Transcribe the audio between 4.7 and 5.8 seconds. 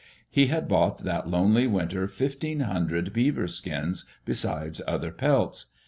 other pelts.